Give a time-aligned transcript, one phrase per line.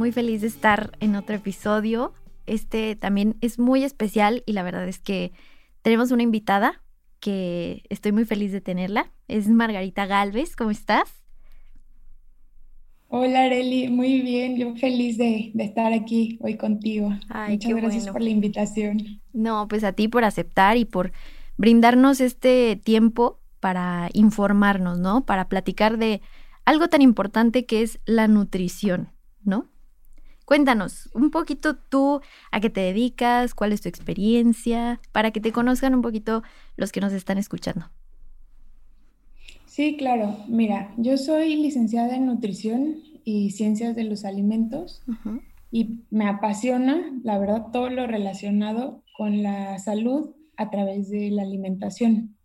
[0.00, 2.14] muy feliz de estar en otro episodio.
[2.46, 5.30] Este también es muy especial y la verdad es que
[5.82, 6.82] tenemos una invitada
[7.20, 9.12] que estoy muy feliz de tenerla.
[9.28, 10.56] Es Margarita Galvez.
[10.56, 11.22] ¿Cómo estás?
[13.08, 17.10] Hola Areli, muy bien, yo feliz de, estar aquí hoy contigo.
[17.48, 19.20] Muchas gracias por la invitación.
[19.34, 21.12] No, pues a ti por aceptar y por
[21.58, 25.26] brindarnos este tiempo para informarnos, ¿no?
[25.26, 26.22] Para platicar de
[26.64, 29.10] algo tan importante que es la nutrición,
[29.44, 29.66] ¿no?
[30.50, 35.52] Cuéntanos un poquito tú a qué te dedicas, cuál es tu experiencia, para que te
[35.52, 36.42] conozcan un poquito
[36.76, 37.88] los que nos están escuchando.
[39.64, 40.36] Sí, claro.
[40.48, 45.04] Mira, yo soy licenciada en nutrición y ciencias de los alimentos
[45.70, 51.42] y me apasiona, la verdad, todo lo relacionado con la salud a través de la
[51.42, 52.36] alimentación.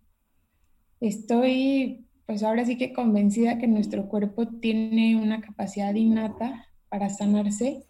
[1.00, 7.84] Estoy pues ahora sí que convencida que nuestro cuerpo tiene una capacidad innata para sanarse,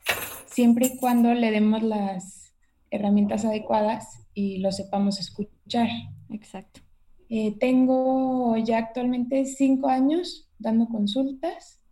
[0.47, 2.55] siempre y cuando le demos las
[2.89, 5.87] herramientas adecuadas y lo sepamos escuchar.
[6.31, 6.81] Exacto.
[7.29, 11.83] Eh, tengo ya actualmente cinco años dando consultas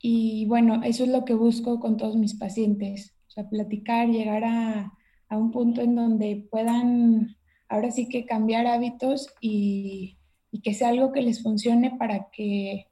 [0.00, 4.42] y bueno, eso es lo que busco con todos mis pacientes, o sea, platicar, llegar
[4.42, 4.94] a,
[5.28, 7.36] a un punto en donde puedan
[7.68, 10.16] ahora sí que cambiar hábitos y
[10.56, 12.85] y que sea algo que les funcione para que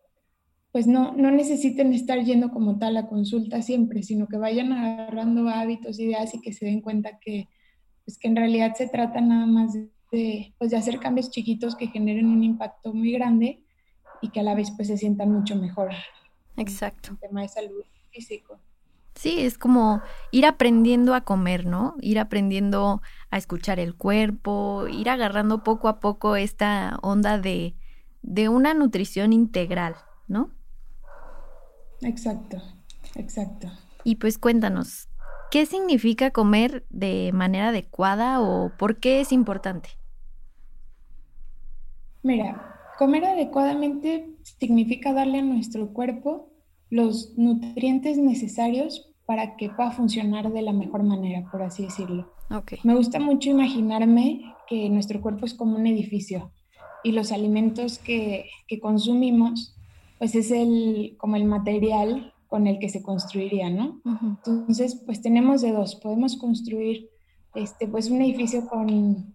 [0.75, 5.49] pues no, no necesiten estar yendo como tal a consulta siempre, sino que vayan agarrando
[5.49, 7.49] hábitos, ideas y que se den cuenta que,
[8.05, 11.87] pues que en realidad se trata nada más de, pues de hacer cambios chiquitos que
[11.87, 13.63] generen un impacto muy grande
[14.21, 15.93] y que a la vez pues se sientan mucho mejor.
[16.57, 17.11] Exacto.
[17.11, 18.59] En tema de salud físico.
[19.15, 21.95] Sí, es como ir aprendiendo a comer, ¿no?
[22.01, 23.01] Ir aprendiendo
[23.31, 27.77] a escuchar el cuerpo, ir agarrando poco a poco esta onda de,
[28.23, 29.95] de una nutrición integral,
[30.27, 30.51] ¿no?
[32.05, 32.63] Exacto,
[33.17, 33.69] exacto.
[34.05, 35.09] Y pues cuéntanos,
[35.51, 39.91] ¿qué significa comer de manera adecuada o por qué es importante?
[42.23, 46.51] Mira, comer adecuadamente significa darle a nuestro cuerpo
[46.91, 52.33] los nutrientes necesarios para que pueda funcionar de la mejor manera, por así decirlo.
[52.51, 52.79] Okay.
[52.85, 56.53] Me gusta mucho imaginarme que nuestro cuerpo es como un edificio
[57.03, 59.77] y los alimentos que, que consumimos,
[60.19, 64.01] pues es el, como el material con el que se construiría, ¿no?
[64.23, 67.11] Entonces, pues tenemos de dos, podemos construir
[67.55, 69.35] este, pues un edificio con,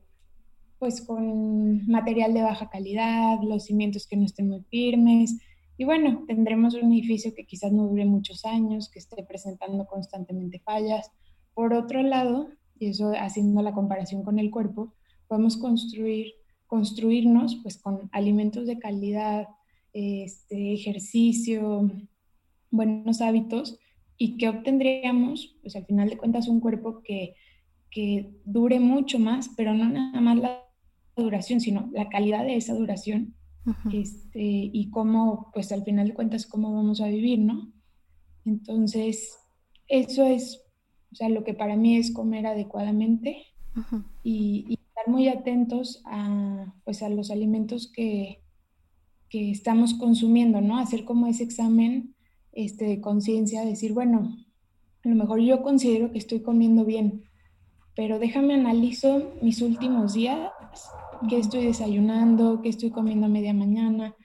[0.78, 5.40] pues con material de baja calidad, los cimientos que no estén muy firmes,
[5.80, 10.60] y bueno, tendremos un edificio que quizás no dure muchos años, que esté presentando constantemente
[10.60, 11.10] fallas.
[11.54, 14.94] Por otro lado, y eso haciendo la comparación con el cuerpo,
[15.30, 16.34] podemos construir,
[16.68, 19.48] construirnos pues con alimentos de calidad,
[19.94, 21.92] este, ejercicio,
[22.72, 23.80] buenos hábitos
[24.18, 27.36] y que obtendríamos, pues al final de cuentas, un cuerpo que,
[27.90, 30.64] que dure mucho más, pero no nada más la
[31.16, 33.36] duración, sino la calidad de esa duración
[33.92, 37.72] este, y cómo, pues al final de cuentas, cómo vamos a vivir, ¿no?
[38.46, 39.38] Entonces,
[39.88, 40.64] eso es,
[41.12, 43.38] o sea, lo que para mí es comer adecuadamente
[44.24, 48.42] y, estar muy atentos a, pues, a los alimentos que,
[49.30, 50.78] que estamos consumiendo, ¿no?
[50.78, 52.16] Hacer como ese examen
[52.52, 54.36] este, de conciencia, decir, bueno,
[55.04, 57.24] a lo mejor yo considero que estoy comiendo bien,
[57.96, 60.52] pero déjame analizo mis últimos días
[61.30, 64.16] qué estoy desayunando, qué estoy comiendo a media mañana,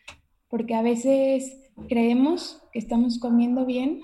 [0.48, 1.56] porque a veces
[1.88, 4.02] creemos que estamos comiendo bien,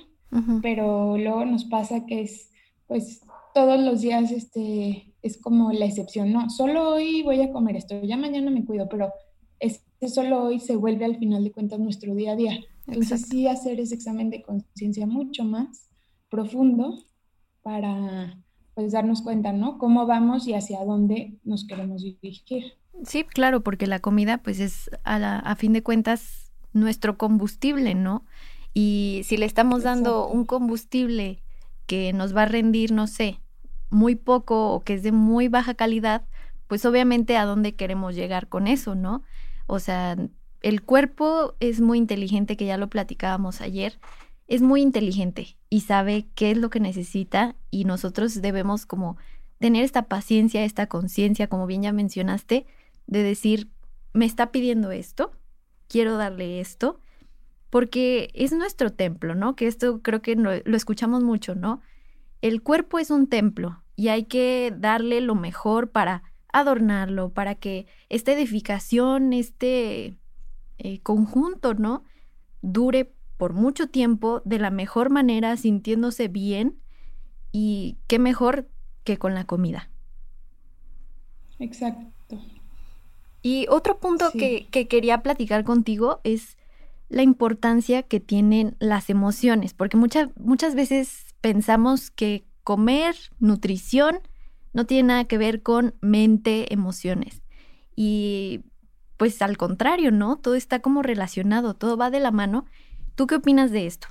[0.62, 2.50] pero luego nos pasa que es,
[2.87, 3.20] pues,
[3.53, 6.50] todos los días este, es como la excepción, ¿no?
[6.50, 9.12] Solo hoy voy a comer esto, ya mañana me cuido, pero
[10.00, 12.58] ese solo hoy se vuelve al final de cuentas nuestro día a día.
[12.87, 15.91] Entonces sí hacer ese examen de conciencia mucho más
[16.31, 16.99] profundo
[17.62, 18.38] para
[18.75, 19.79] pues darnos cuenta, ¿no?
[19.79, 22.75] Cómo vamos y hacia dónde nos queremos dirigir.
[23.05, 27.94] Sí, claro, porque la comida pues es a, la, a fin de cuentas nuestro combustible,
[27.94, 28.25] ¿no?
[28.73, 31.43] Y si le estamos dando un combustible
[31.87, 33.41] que nos va a rendir, no sé,
[33.91, 36.25] muy poco o que es de muy baja calidad,
[36.69, 39.25] pues obviamente a dónde queremos llegar con eso, ¿no?
[39.70, 40.17] O sea,
[40.62, 44.00] el cuerpo es muy inteligente, que ya lo platicábamos ayer,
[44.49, 49.17] es muy inteligente y sabe qué es lo que necesita y nosotros debemos como
[49.61, 52.67] tener esta paciencia, esta conciencia, como bien ya mencionaste,
[53.06, 53.69] de decir,
[54.12, 55.31] me está pidiendo esto,
[55.87, 56.99] quiero darle esto,
[57.70, 59.55] porque es nuestro templo, ¿no?
[59.55, 61.81] Que esto creo que lo, lo escuchamos mucho, ¿no?
[62.43, 67.87] El cuerpo es un templo y hay que darle lo mejor para adornarlo, para que
[68.08, 70.19] esta edificación, este
[70.79, 72.05] eh, conjunto, ¿no?
[72.62, 76.79] Dure por mucho tiempo de la mejor manera, sintiéndose bien
[77.52, 78.69] y qué mejor
[79.05, 79.91] que con la comida.
[81.58, 82.38] Exacto.
[83.43, 86.58] Y otro punto que, que quería platicar contigo es
[87.08, 94.20] la importancia que tienen las emociones, porque muchas, muchas veces pensamos que comer, nutrición,
[94.72, 97.43] no tiene nada que ver con mente, emociones.
[97.96, 98.61] Y
[99.17, 100.37] pues al contrario, ¿no?
[100.37, 102.64] Todo está como relacionado, todo va de la mano.
[103.14, 104.08] ¿Tú qué opinas de esto?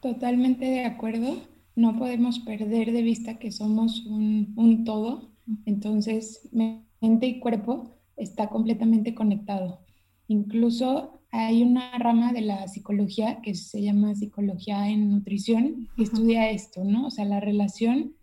[0.00, 1.36] Totalmente de acuerdo.
[1.74, 5.30] No podemos perder de vista que somos un, un todo.
[5.64, 9.80] Entonces, mente y cuerpo está completamente conectado.
[10.28, 16.50] Incluso hay una rama de la psicología que se llama psicología en nutrición que estudia
[16.50, 17.06] esto, ¿no?
[17.06, 18.14] O sea, la relación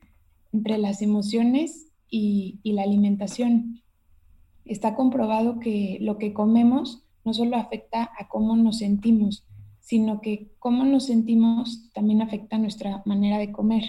[0.55, 3.81] entre las emociones y, la alimentación.
[4.63, 9.45] Está comprobado que lo que comemos no solo afecta a cómo nos sentimos,
[9.81, 13.83] sino que cómo nos sentimos también afecta nuestra manera de comer.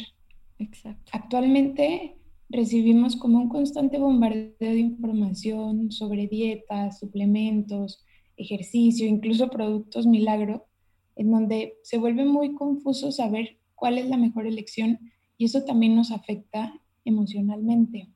[0.59, 1.09] Exacto.
[1.13, 2.17] Actualmente
[2.49, 8.05] recibimos como un constante bombardeo de información sobre dietas, suplementos,
[8.37, 10.67] ejercicio, incluso productos milagro,
[11.15, 14.99] en donde se vuelve muy confuso saber cuál es la mejor elección
[15.38, 18.09] y eso también nos afecta emocionalmente.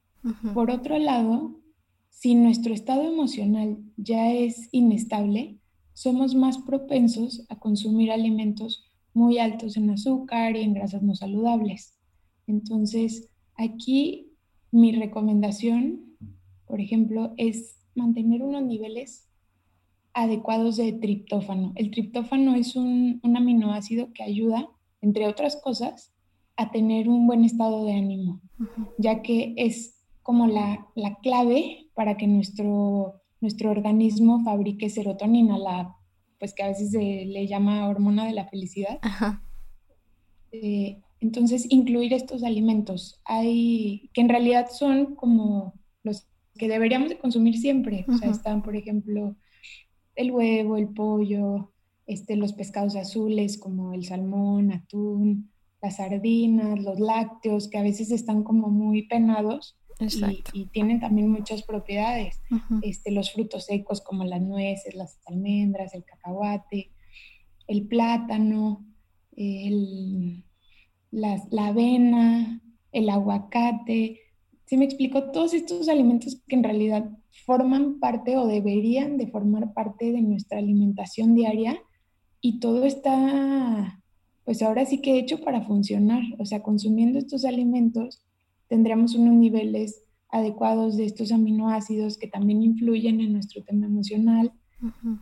[0.55, 1.61] Por otro lado,
[2.11, 5.59] si nuestro estado emocional ya es inestable,
[5.95, 11.95] somos más propensos a consumir alimentos muy altos en azúcar y en grasas no saludables.
[12.47, 14.33] Entonces, aquí
[14.71, 16.17] mi recomendación,
[16.67, 19.29] por ejemplo, es mantener unos niveles
[20.13, 21.73] adecuados de triptófano.
[21.77, 24.69] El triptófano es un, aminoácido que ayuda,
[25.01, 26.13] entre otras cosas,
[26.57, 28.41] a tener un buen estado de ánimo,
[28.99, 30.89] ya que es como la,
[31.23, 35.97] clave para que nuestro, nuestro organismo fabrique serotonina, la,
[36.39, 38.99] pues que a veces se le llama hormona de la felicidad.
[40.53, 46.27] Eh, entonces, incluir estos alimentos, hay que en realidad son como los
[46.57, 48.05] que deberíamos de consumir siempre.
[48.09, 49.37] O sea, están, por ejemplo,
[50.15, 51.73] el huevo, el pollo,
[52.07, 55.51] este, los pescados azules como el salmón, atún,
[55.83, 59.77] las sardinas, los lácteos, que a veces están como muy penados
[60.53, 62.41] y, tienen también muchas propiedades.
[62.83, 66.91] este, los frutos secos como las nueces, las almendras, el cacahuate,
[67.67, 68.87] el plátano,
[69.37, 70.45] el,
[71.11, 72.63] la avena,
[72.93, 74.21] el aguacate.
[74.67, 75.31] ¿Sí me explico?
[75.31, 77.11] Todos estos alimentos que en realidad
[77.45, 81.79] forman parte o deberían de formar parte de nuestra alimentación diaria
[82.41, 84.00] y todo está,
[84.51, 86.25] pues ahora sí que hecho para funcionar.
[86.41, 88.21] O sea, consumiendo estos alimentos
[88.67, 94.53] tendremos unos niveles adecuados de estos aminoácidos que también influyen en nuestro tema emocional.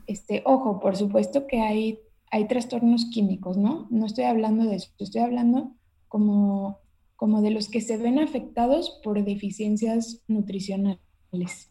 [0.07, 1.99] Este, ojo, por supuesto que hay,
[2.31, 3.87] hay trastornos químicos, ¿no?
[3.91, 5.77] No estoy hablando de eso, estoy hablando
[6.09, 6.79] como,
[7.15, 11.71] como de los que se ven afectados por deficiencias nutricionales.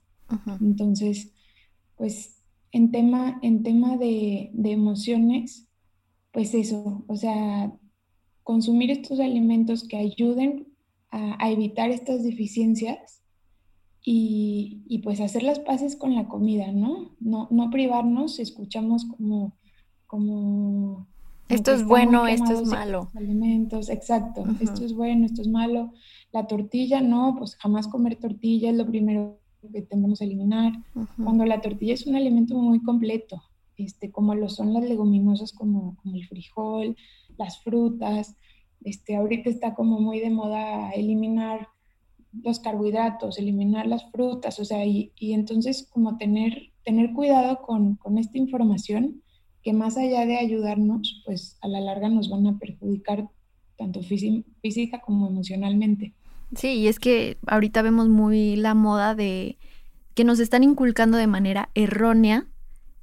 [0.61, 1.33] Entonces,
[1.95, 5.66] pues en tema, en tema de, emociones,
[6.37, 7.73] pues eso, o sea,
[8.43, 10.67] consumir estos alimentos que ayuden
[11.09, 13.23] a, evitar estas deficiencias
[14.03, 17.15] y, pues hacer las paces con la comida, ¿no?
[17.19, 19.57] No, no privarnos, escuchamos como,
[20.05, 21.07] como
[21.49, 23.09] esto es bueno, esto es malo.
[23.15, 24.45] Alimentos, exacto.
[24.59, 25.91] Esto es bueno, esto es malo.
[26.31, 29.39] La tortilla, no, pues jamás comer tortilla es lo primero
[29.73, 30.73] que tendemos a eliminar.
[31.23, 33.41] Cuando la tortilla es un alimento muy completo,
[33.77, 36.95] este, como lo son las leguminosas como, el frijol,
[37.37, 38.35] las frutas.
[38.83, 41.69] Este, ahorita está como muy de moda eliminar
[42.43, 48.17] los carbohidratos, eliminar las frutas, o sea, y, entonces como tener, tener cuidado con, con,
[48.17, 49.23] esta información
[49.63, 53.27] que más allá de ayudarnos, pues a la larga nos van a perjudicar
[53.77, 56.13] tanto física como emocionalmente.
[56.55, 59.57] Sí, y es que ahorita vemos muy la moda de
[60.13, 62.47] que nos están inculcando de manera errónea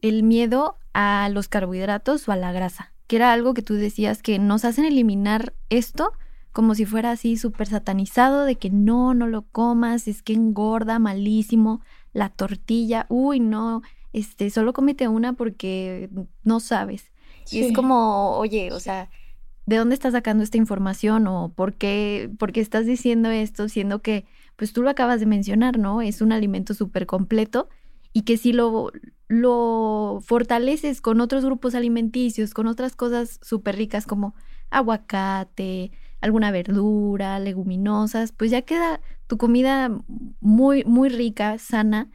[0.05, 4.23] el miedo a los carbohidratos o a la grasa, que era algo que tú decías
[4.23, 6.13] que nos hacen eliminar esto
[6.53, 10.99] como si fuera así súper satanizado de que no, no lo comas, es que engorda
[10.99, 11.81] malísimo,
[12.13, 13.81] la tortilla, uy, no,
[14.13, 16.11] este, solo comete una porque
[16.45, 17.11] no sabes.
[17.51, 19.09] Y es como, oye, o sea,
[19.65, 24.03] ¿de dónde estás sacando esta información o por qué, por qué estás diciendo esto, siendo
[24.03, 26.03] que, pues tú lo acabas de mencionar, ¿no?
[26.03, 27.71] Es un alimento súper completo
[28.15, 28.93] y que si lo,
[29.29, 34.35] lo fortaleces con otros grupos alimenticios, con otras cosas súper ricas como
[34.71, 35.91] aguacate,
[36.21, 39.91] alguna verdura, leguminosas, pues ya queda tu comida
[40.41, 42.11] muy, muy rica, sana,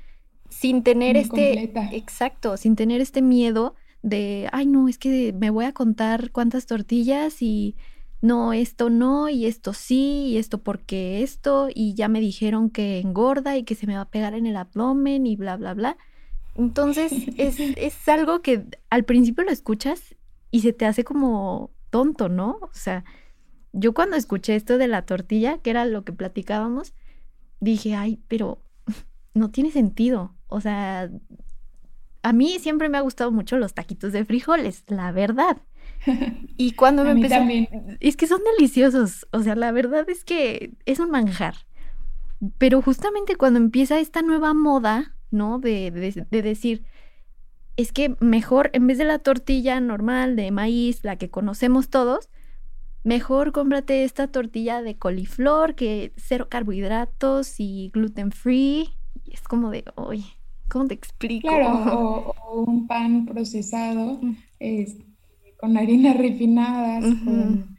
[0.50, 1.72] sin tener este...
[1.92, 6.66] Exacto, sin tener este miedo de, ay no, es que me voy a contar cuántas
[6.66, 7.76] tortillas y
[8.22, 13.00] no, esto no, y esto sí, y esto porque esto, y ya me dijeron que
[13.00, 15.98] engorda y que se me va a pegar en el abdomen y bla, bla, bla.
[16.56, 20.16] Entonces es, es algo que al principio lo escuchas
[20.52, 22.60] y se te hace como tonto, ¿no?
[22.62, 23.06] O sea,
[23.72, 26.94] yo cuando escuché esto de la tortilla, que era lo que platicábamos,
[27.60, 28.62] dije, ay, pero
[29.34, 30.36] no tiene sentido.
[30.48, 31.10] O sea,
[32.22, 35.62] a mí siempre me ha gustado mucho los taquitos de frijoles, la verdad.
[36.58, 37.70] Y cuando me empecé...
[38.00, 41.56] Es que son deliciosos, o sea, la verdad es que es un manjar.
[42.58, 45.60] Pero justamente cuando empieza esta nueva moda, ¿no?
[45.60, 46.84] De, de, decir,
[47.76, 52.30] es que mejor, en vez de la tortilla normal de maíz, la que conocemos todos,
[53.04, 58.90] mejor cómprate esta tortilla de coliflor que cero carbohidratos y gluten free.
[59.26, 60.26] Y es como de, oye,
[60.70, 61.50] ¿cómo te explico?
[61.50, 64.20] Claro, o, un pan procesado
[65.60, 67.78] con harinas refinadas, con,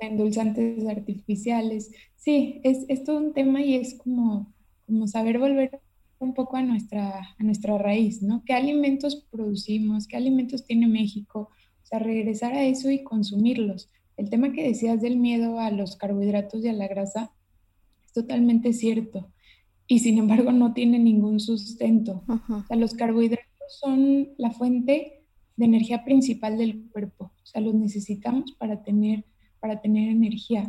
[0.00, 1.90] endulzantes artificiales.
[2.16, 4.52] Sí, es, es, todo un tema y es como,
[4.86, 5.80] como saber volver
[6.20, 8.44] un poco a nuestra, a nuestra raíz, ¿no?
[8.44, 10.06] ¿Qué alimentos producimos?
[10.06, 11.50] ¿Qué alimentos tiene México?
[11.82, 13.90] O sea, regresar a eso y consumirlos.
[14.16, 17.32] El tema que decías del miedo a los carbohidratos y a la grasa
[18.06, 19.32] es totalmente cierto
[19.88, 22.22] y sin embargo no tiene ningún sustento.
[22.28, 23.46] O sea, los carbohidratos
[23.80, 25.17] son la fuente
[25.58, 27.32] de energía principal del cuerpo.
[27.42, 29.24] O sea, los necesitamos para tener,
[29.60, 30.66] para tener energía.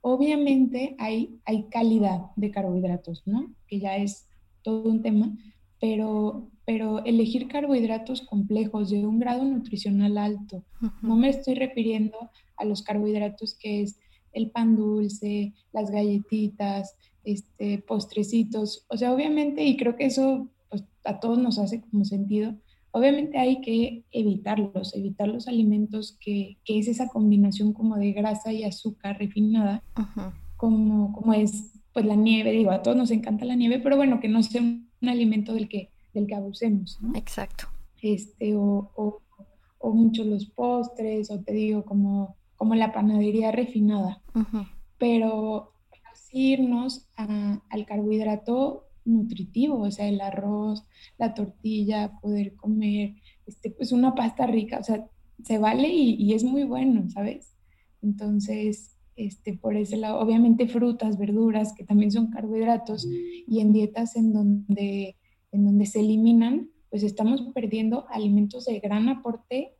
[0.00, 3.52] Obviamente hay, hay calidad de carbohidratos, ¿no?
[3.66, 4.28] Que ya es
[4.62, 5.36] todo un tema,
[5.80, 10.64] pero, pero elegir carbohidratos complejos de un grado nutricional alto,
[11.02, 13.98] no me estoy refiriendo a los carbohidratos que es
[14.32, 20.84] el pan dulce, las galletitas, este, postrecitos, o sea, obviamente, y creo que eso pues,
[21.04, 22.54] a todos nos hace como sentido,
[22.90, 28.52] Obviamente hay que evitarlos, evitar los alimentos que, que es esa combinación como de grasa
[28.52, 29.82] y azúcar refinada,
[30.56, 34.20] como, como es pues la nieve, digo, a todos nos encanta la nieve, pero bueno,
[34.20, 37.14] que no sea un, alimento del que, del que abusemos, ¿no?
[37.16, 37.68] Exacto.
[38.02, 39.22] Este, o, o,
[39.78, 44.20] o muchos los postres, o te digo, como, como la panadería refinada.
[44.98, 45.72] Pero
[46.32, 50.84] irnos al carbohidrato nutritivo, o sea, el arroz,
[51.18, 53.14] la tortilla, poder comer,
[53.46, 55.06] este, pues una pasta rica, o sea,
[55.42, 57.54] se vale y, es muy bueno, ¿sabes?
[58.02, 64.16] Entonces, este, por ese lado, obviamente frutas, verduras, que también son carbohidratos, y en dietas
[64.16, 65.16] en donde,
[65.52, 69.74] en donde se eliminan, pues estamos perdiendo alimentos de gran aporte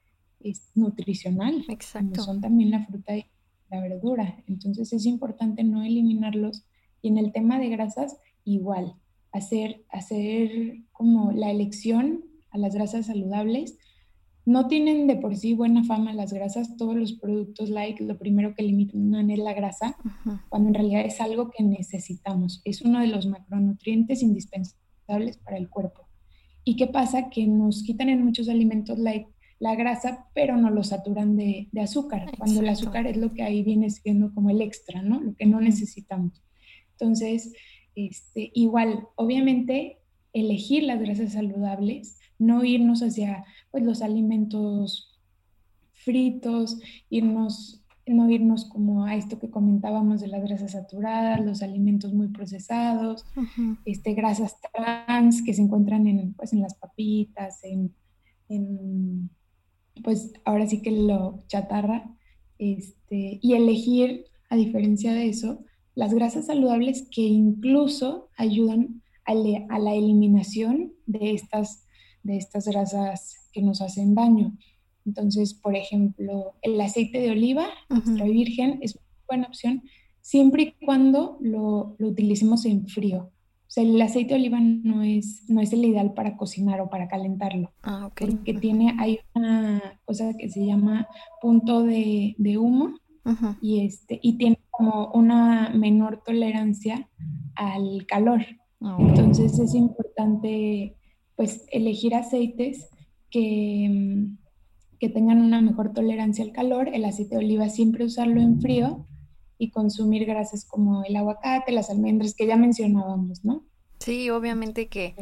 [0.75, 2.11] nutricional, Exacto.
[2.11, 3.25] como son también la fruta y
[3.71, 4.43] la verdura.
[4.47, 6.65] Entonces es importante no eliminarlos.
[7.03, 8.95] Y en el tema de grasas, igual,
[9.33, 10.51] hacer, hacer
[10.93, 13.79] como la elección a las grasas saludables.
[14.45, 18.55] No tienen de por sí buena fama las grasas, todos los productos like, lo primero
[18.55, 19.97] que limitan es la grasa,
[20.49, 25.69] cuando en realidad es algo que necesitamos, es uno de los macronutrientes indispensables para el
[25.69, 26.09] cuerpo.
[26.65, 27.29] ¿Y qué pasa?
[27.29, 32.31] Que nos quitan en muchos alimentos like la grasa, pero no lo saturan de, azúcar,
[32.39, 35.21] cuando el azúcar es lo que ahí viene siendo como el extra, ¿no?
[35.21, 36.43] Lo que no necesitamos.
[36.93, 37.53] Entonces,
[37.99, 39.99] este, igual, obviamente,
[40.33, 45.21] elegir las grasas saludables, no irnos hacia pues, los alimentos
[45.95, 46.79] fritos,
[47.11, 52.29] irnos, no irnos como a esto que comentábamos de las grasas saturadas, los alimentos muy
[52.29, 53.27] procesados,
[53.85, 57.93] este, grasas trans que se encuentran en, pues, en las papitas, en,
[58.49, 59.29] en,
[60.05, 62.17] pues ahora sí que lo chatarra,
[62.61, 65.65] este, y elegir, a diferencia de eso,
[65.99, 71.87] las grasas saludables que incluso ayudan a, la eliminación de estas,
[72.23, 74.57] de estas grasas que nos hacen daño.
[75.05, 79.83] Entonces, por ejemplo, el aceite de oliva extra virgen es una buena opción
[80.21, 83.33] siempre y cuando lo, lo, utilicemos en frío.
[83.67, 86.91] O sea, el aceite de oliva no es, no es el ideal para cocinar o
[86.91, 87.73] para calentarlo.
[87.83, 91.09] Ah, Porque tiene, hay una cosa que se llama
[91.43, 92.95] punto de, de humo
[93.61, 97.11] y, este, y tiene como una menor tolerancia
[97.57, 98.47] al calor.
[98.81, 100.97] Ah, Entonces es importante
[101.35, 102.89] pues elegir aceites
[103.29, 104.29] que,
[105.01, 109.09] que tengan una mejor tolerancia al calor, el aceite de oliva siempre usarlo en frío
[109.59, 113.65] y consumir grasas como el aguacate, las almendras que ya mencionábamos, ¿no?
[113.99, 115.17] Sí, obviamente que,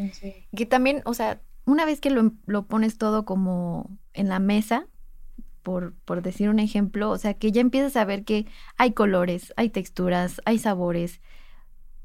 [0.54, 4.86] que también, o sea, una vez que lo, lo, pones todo como en la mesa,
[5.66, 8.46] por, por decir un ejemplo, o sea, que ya empiezas a ver que
[8.76, 11.20] hay colores, hay texturas, hay sabores.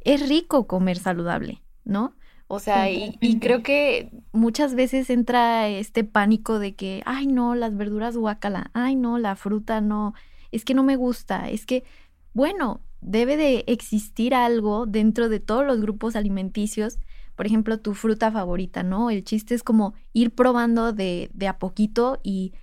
[0.04, 2.16] Es rico comer saludable, ¿no?
[2.48, 7.54] O sea, y, y, creo que muchas veces entra este pánico de que, ay, no,
[7.54, 10.16] las verduras guacala, ay, no, la fruta no,
[10.52, 11.84] es que no me gusta, es que,
[12.34, 16.98] bueno, debe de existir algo dentro de todos los grupos alimenticios,
[17.36, 19.12] por ejemplo, tu fruta favorita, ¿no?
[19.12, 22.54] El chiste es como ir probando de, de a poquito y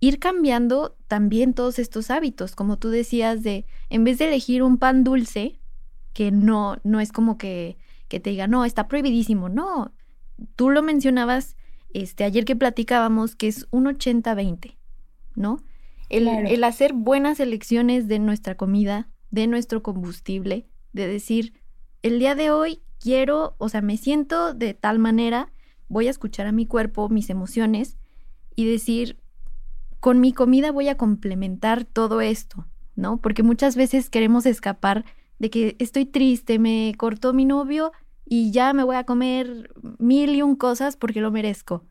[0.00, 4.78] ir cambiando también todos estos hábitos, como tú decías, de en vez de elegir un
[4.78, 5.60] pan dulce,
[6.12, 7.76] que no, no es como que,
[8.08, 9.92] que te diga, no, está prohibidísimo, no,
[10.56, 11.56] tú lo mencionabas
[11.92, 14.76] este, ayer que platicábamos que es un 80-20,
[15.34, 15.62] ¿no?
[16.08, 21.54] El, el hacer buenas elecciones de nuestra comida, de nuestro combustible, de decir,
[22.02, 25.52] el día de hoy quiero, o sea, me siento de tal manera,
[25.88, 27.96] voy a escuchar a mi cuerpo, mis emociones
[28.56, 29.19] y decir,
[30.00, 32.66] con mi comida voy a complementar todo esto,
[32.96, 33.18] ¿no?
[33.18, 35.04] Porque muchas veces queremos escapar
[35.38, 37.92] de que estoy triste, me cortó mi novio
[38.24, 41.84] y ya me voy a comer mil y un cosas porque lo merezco.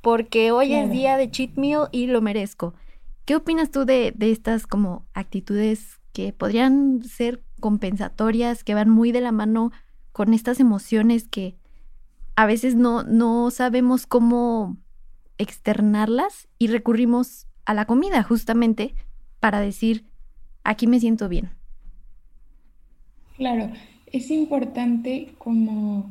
[0.00, 2.74] Porque hoy es día de cheat meal y lo merezco.
[3.24, 9.12] ¿Qué opinas tú de, de estas como actitudes que podrían ser compensatorias, que van muy
[9.12, 9.72] de la mano
[10.12, 11.56] con estas emociones que
[12.36, 14.76] a veces no, no sabemos cómo
[15.38, 18.94] externarlas y recurrimos a la comida justamente
[19.40, 20.04] para decir,
[20.62, 21.50] aquí me siento bien.
[23.36, 23.70] Claro,
[24.06, 26.10] es importante como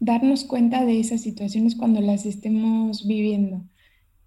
[0.00, 3.62] darnos cuenta de esas situaciones cuando las estemos viviendo.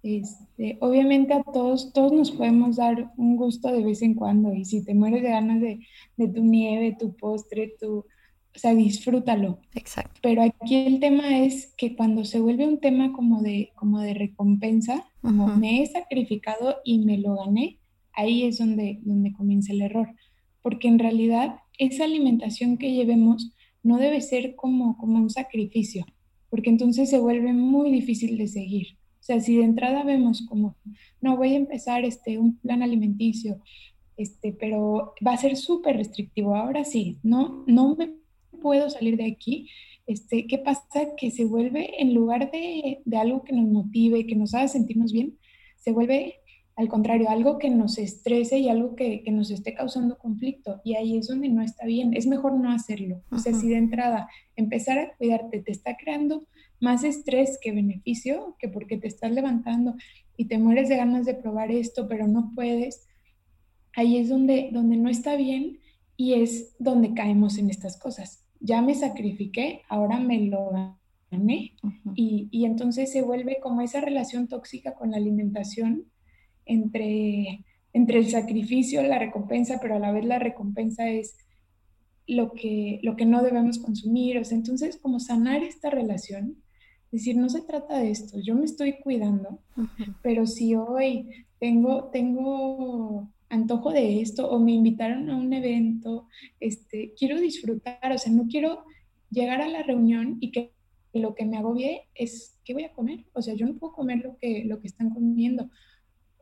[0.02, 4.64] Este, obviamente a todos, todos nos podemos dar un gusto de vez en cuando y
[4.64, 5.80] si te mueres de ganas de,
[6.28, 8.06] tu nieve, tu postre, tu,
[8.56, 9.60] o sea, disfrútalo.
[9.74, 10.18] Exacto.
[10.22, 14.14] Pero aquí el tema es que cuando se vuelve un tema como de, como de
[14.14, 17.78] recompensa, como me he sacrificado y me lo gané,
[18.14, 20.08] ahí es donde, donde comienza el error.
[20.62, 26.06] Porque en realidad esa alimentación que llevemos no debe ser como, como un sacrificio,
[26.48, 28.96] porque entonces se vuelve muy difícil de seguir.
[29.20, 30.76] O sea, si de entrada vemos como,
[31.20, 33.60] no, voy a empezar este, un plan alimenticio,
[34.16, 36.56] este, pero va a ser súper restrictivo.
[36.56, 38.14] Ahora sí, no, no me
[38.60, 39.68] puedo salir de aquí.
[40.06, 41.14] Este, ¿Qué pasa?
[41.16, 45.12] Que se vuelve, en lugar de, de algo que nos motive, que nos haga sentirnos
[45.12, 45.38] bien,
[45.76, 46.40] se vuelve
[46.76, 50.82] al contrario, algo que nos estrese y algo que, que, nos esté causando conflicto.
[50.84, 52.12] Y ahí es donde no está bien.
[52.14, 53.22] Es mejor no hacerlo.
[53.30, 56.46] O sea, si de entrada empezar a cuidarte te está creando
[56.78, 59.94] más estrés que beneficio, que porque te estás levantando
[60.36, 63.06] y te mueres de ganas de probar esto, pero no puedes,
[63.94, 65.80] ahí es donde, donde no está bien
[66.16, 68.45] y es donde caemos en estas cosas.
[68.60, 70.70] Ya me sacrifiqué, ahora me lo
[71.30, 71.74] gané.
[72.14, 76.04] Y, y entonces se vuelve como esa relación tóxica con la alimentación
[76.64, 81.36] entre, entre el sacrificio, la recompensa, pero a la vez la recompensa es
[82.26, 84.38] lo que, lo que no debemos consumir.
[84.38, 86.62] O sea, entonces como sanar esta relación
[87.10, 89.60] decir, no se trata de esto, yo me estoy cuidando,
[90.22, 96.28] pero si hoy tengo, tengo antojo de esto o me invitaron a un evento,
[96.60, 98.84] este, quiero disfrutar, o sea, no quiero
[99.30, 100.72] llegar a la reunión y que
[101.12, 104.18] lo que me agobie es qué voy a comer, o sea, yo no puedo comer
[104.24, 105.70] lo que, lo que están comiendo.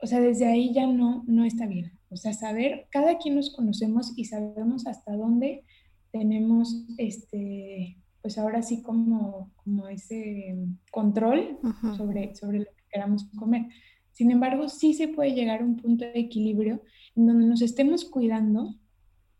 [0.01, 1.93] O sea, desde ahí ya no, no está bien.
[2.11, 5.65] O sea, saber, cada quien nos conocemos y sabemos hasta dónde
[6.13, 10.57] tenemos este, pues ahora sí como, como ese
[10.91, 11.59] control
[11.97, 13.67] sobre, sobre lo que queramos comer.
[14.15, 16.83] Sin embargo, sí se puede llegar a un punto de equilibrio
[17.15, 18.75] en donde nos estemos cuidando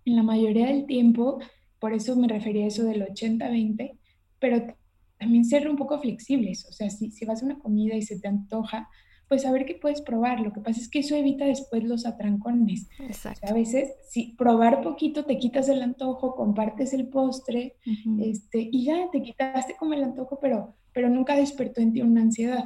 [0.05, 1.39] en la mayoría del tiempo,
[1.79, 3.99] por eso me refería a eso del 80-20,
[4.39, 4.77] pero
[5.19, 8.21] también ser un poco flexibles, o sea, si, si vas a una comida y se
[8.21, 8.91] te antoja,
[9.29, 10.41] pues a ver qué puedes probar.
[10.41, 12.89] Lo que pasa es que eso evita después los atrancones.
[13.01, 13.47] Exacto.
[13.49, 17.77] a veces, si probar poquito, te quitas el antojo, compartes el postre,
[18.21, 22.23] este, y ya te quitaste como el antojo, pero, pero nunca despertó en ti una
[22.23, 22.65] ansiedad.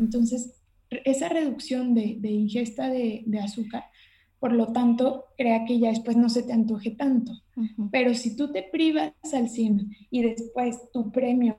[0.00, 0.57] Entonces,
[0.90, 3.84] esa reducción de, de ingesta de, de, azúcar,
[4.38, 7.32] por lo tanto, crea que ya después no se te antoje tanto.
[7.90, 11.58] Pero si tú te privas al 100 y después tu premio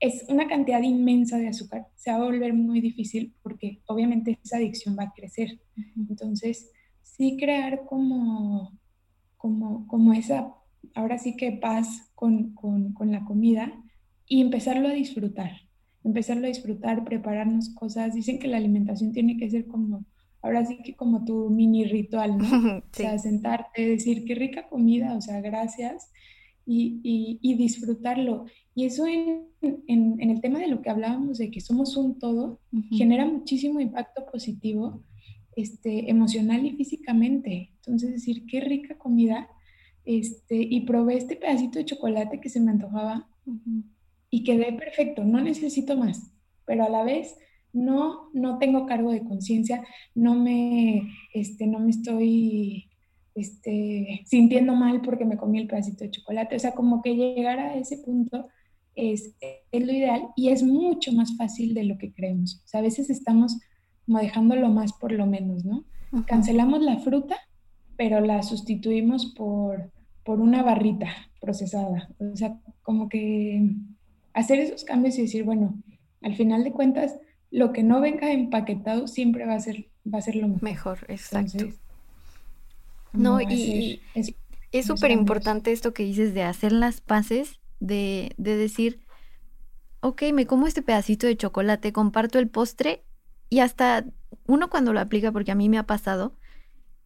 [0.00, 4.56] es una cantidad inmensa de azúcar, se va a volver muy difícil porque obviamente esa
[4.56, 5.60] adicción va a crecer.
[5.96, 6.70] Entonces,
[7.02, 8.78] sí crear como,
[9.36, 10.54] como, como esa,
[10.94, 13.72] ahora sí que paz con, con, con, la comida
[14.26, 15.52] y empezarlo a disfrutar.
[16.04, 18.14] Empezarlo a disfrutar, prepararnos cosas.
[18.14, 20.04] Dicen que la alimentación tiene que ser como,
[20.42, 22.44] ahora sí que como tu mini ritual, ¿no?
[22.78, 26.10] O sea, sentarte, decir qué rica comida, o sea, gracias,
[26.66, 28.44] y, y, disfrutarlo.
[28.76, 32.18] Y eso en, en, en, el tema de lo que hablábamos, de que somos un
[32.20, 32.60] todo,
[32.92, 35.02] genera muchísimo impacto positivo,
[35.56, 37.72] este, emocional y físicamente.
[37.76, 39.48] Entonces, decir qué rica comida,
[40.04, 43.28] este, y probé este pedacito de chocolate que se me antojaba
[44.30, 46.32] y quedé perfecto, no necesito más,
[46.64, 47.36] pero a la vez
[47.72, 52.88] no, no tengo cargo de conciencia, no me, este, no me estoy
[53.34, 57.58] este, sintiendo mal porque me comí el pedacito de chocolate, o sea, como que llegar
[57.58, 58.48] a ese punto
[58.94, 59.36] es,
[59.72, 62.60] es lo ideal y es mucho más fácil de lo que creemos.
[62.64, 63.58] O sea, a veces estamos
[64.06, 65.84] como dejando lo más por lo menos, ¿no?
[66.26, 67.36] Cancelamos la fruta,
[67.96, 69.92] pero la sustituimos por,
[70.24, 71.06] por una barrita
[71.40, 72.10] procesada.
[72.18, 73.76] O sea, como que
[74.34, 75.74] hacer esos cambios y decir, bueno,
[76.22, 77.16] al final de cuentas,
[77.50, 80.62] lo que no venga empaquetado siempre va a ser, va a ser lo mejor.
[80.62, 81.66] Mejor, exacto.
[83.12, 84.00] no, y,
[84.72, 89.00] es súper importante esto que dices de hacer las paces, de, de decir,
[90.00, 93.04] ok, me como este pedacito de chocolate, comparto el postre
[93.48, 94.04] y hasta
[94.46, 96.36] uno cuando lo aplica, porque a mí me ha pasado,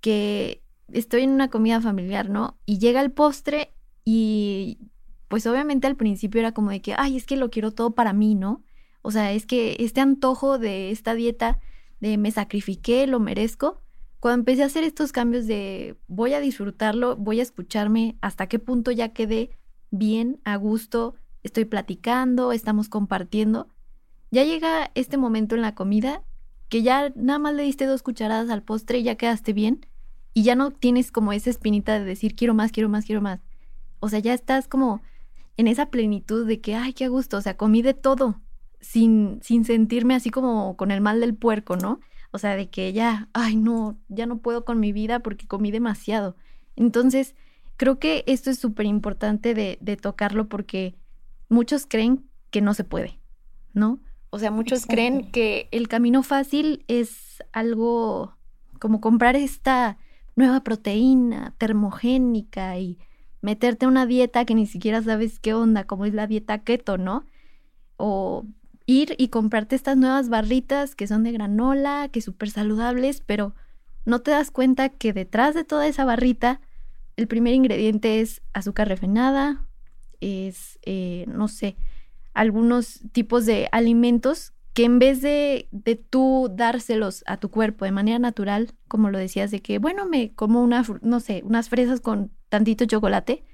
[0.00, 2.58] que estoy en una comida familiar, ¿no?
[2.66, 3.72] Y llega el postre
[4.04, 4.78] y
[5.28, 8.12] pues obviamente al principio era como de que, ay, es que lo quiero todo para
[8.12, 8.62] mí, ¿no?
[9.02, 11.58] O sea, es que este antojo de esta dieta
[12.00, 13.80] de me sacrifiqué, lo merezco,
[14.20, 18.58] cuando empecé a hacer estos cambios de voy a disfrutarlo, voy a escucharme, hasta qué
[18.58, 19.50] punto ya quedé
[19.90, 23.68] bien, a gusto, estoy platicando, estamos compartiendo,
[24.30, 26.22] ya llega este momento en la comida
[26.68, 29.86] que ya nada más le diste dos cucharadas al postre y ya quedaste bien
[30.32, 33.40] y ya no tienes como esa espinita de decir quiero más, quiero más, quiero más.
[34.00, 35.02] O sea, ya estás como
[35.56, 38.40] en esa plenitud de que, ay, qué gusto, o sea, comí de todo,
[38.80, 42.00] sin, sin sentirme así como con el mal del puerco, ¿no?
[42.30, 45.70] O sea, de que ya, ay, no, ya no puedo con mi vida porque comí
[45.70, 46.36] demasiado.
[46.76, 47.34] Entonces,
[47.76, 50.96] creo que esto es súper importante de, de, tocarlo porque
[51.48, 53.20] muchos creen que no se puede,
[53.72, 54.00] ¿no?
[54.30, 58.36] O sea, muchos creen que el camino fácil es algo
[58.80, 59.96] como comprar esta
[60.34, 62.98] nueva proteína termogénica y
[63.44, 66.96] meterte a una dieta que ni siquiera sabes qué onda, como es la dieta keto,
[66.96, 67.26] ¿no?
[67.98, 68.46] O
[68.86, 73.54] ir y comprarte estas nuevas barritas que son de granola, que súper saludables, pero
[74.06, 76.62] no te das cuenta que detrás de toda esa barrita
[77.16, 79.68] el primer ingrediente es azúcar refinada,
[80.22, 81.76] es, eh, no sé,
[82.32, 87.92] algunos tipos de alimentos que en vez de, de tú dárselos a tu cuerpo de
[87.92, 92.00] manera natural, como lo decías, de que, bueno, me como una, no sé, unas fresas
[92.00, 93.44] con tantito chocolate,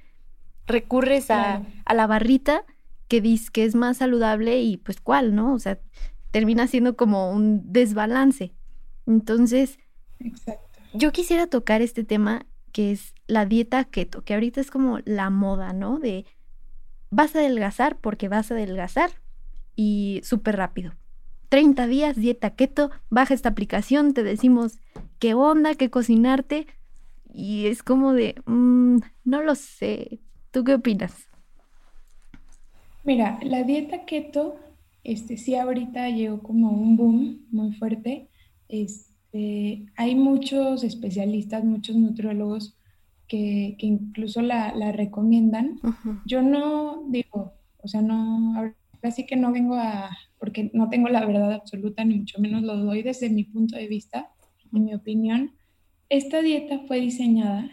[0.66, 2.64] recurres a, a la barrita
[3.06, 5.52] que dices que es más saludable y pues cuál, ¿no?
[5.52, 5.78] O sea,
[6.30, 8.54] termina siendo como un desbalance.
[9.06, 9.78] Entonces,
[10.94, 15.28] yo quisiera tocar este tema que es la dieta keto, que ahorita es como la
[15.28, 15.98] moda, ¿no?
[15.98, 16.24] De
[17.10, 19.10] vas a adelgazar porque vas a adelgazar
[19.76, 20.94] y súper rápido.
[21.50, 24.78] 30 días, dieta keto, baja esta aplicación, te decimos
[25.18, 26.66] qué onda, qué cocinarte.
[27.32, 30.20] Y es como de, mm, no lo sé.
[30.52, 31.28] ¿Tú qué opinas?
[33.04, 34.56] Mira, la dieta keto,
[35.04, 38.28] este sí ahorita llegó como un boom muy fuerte.
[38.68, 42.76] Este, hay muchos especialistas, muchos nutriólogos
[43.26, 45.80] que, incluso la, recomiendan.
[46.26, 51.24] Yo no digo, o sea, no, así que no vengo a, porque no tengo la
[51.24, 54.30] verdad absoluta, ni mucho menos lo doy desde mi punto de vista,
[54.72, 55.52] en mi opinión.
[56.08, 57.70] Esta dieta fue diseñada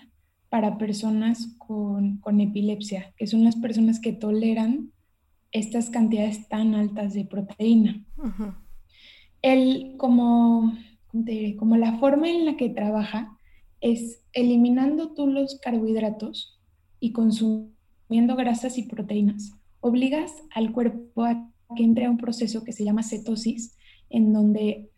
[0.50, 4.92] para personas con, epilepsia, que son las personas que toleran
[5.52, 8.04] estas cantidades tan altas de proteína.
[9.42, 10.74] El, como,
[11.58, 13.38] como la forma en la que trabaja
[13.82, 16.60] es eliminando tú los carbohidratos
[17.00, 22.72] y consumiendo grasas y proteínas obligas al cuerpo a que entre a un proceso que
[22.72, 23.78] se llama cetosis,
[24.10, 24.90] en donde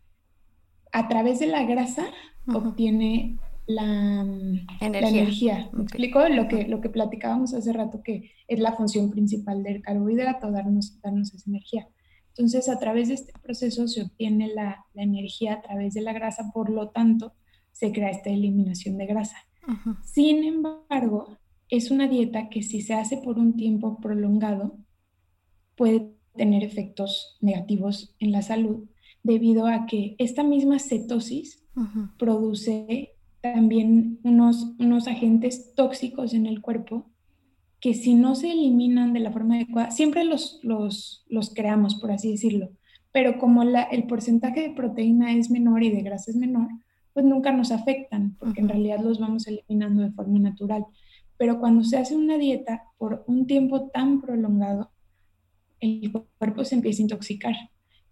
[0.92, 2.06] a través de la grasa
[2.46, 4.24] obtiene la
[4.80, 5.68] energía.
[5.72, 6.28] ¿Me explico?
[6.28, 11.00] Lo que, lo que platicábamos hace rato, que es la función principal del carbohidrato, darnos,
[11.02, 11.88] darnos esa energía.
[12.28, 16.12] Entonces, a través de este proceso se obtiene la, la energía a través de la
[16.12, 17.34] grasa, por lo tanto,
[17.72, 19.36] se crea esta eliminación de grasa.
[20.02, 21.38] Sin embargo,
[21.70, 24.76] es una dieta que si se hace por un tiempo prolongado
[25.76, 28.88] puede tener efectos negativos en la salud
[29.22, 31.64] debido a que esta misma cetosis
[32.18, 37.10] produce también unos, unos agentes tóxicos en el cuerpo
[37.80, 42.12] que si no se eliminan de la forma adecuada, siempre los, los, los creamos, por
[42.12, 42.68] así decirlo,
[43.12, 46.68] pero como la, el porcentaje de proteína es menor y de grasa es menor,
[47.14, 50.84] pues nunca nos afectan, porque en realidad los vamos eliminando de forma natural.
[51.40, 54.92] Pero cuando se hace una dieta por un tiempo tan prolongado,
[55.80, 57.54] el cuerpo se empieza a intoxicar.